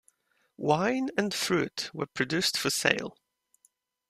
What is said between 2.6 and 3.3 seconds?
sale.